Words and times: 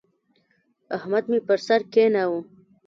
احمد 0.97 1.23
مې 1.31 1.39
پر 1.47 1.59
سر 1.67 1.81
کېناوو. 1.93 2.39